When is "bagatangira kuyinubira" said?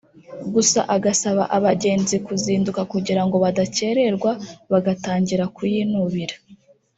4.71-6.35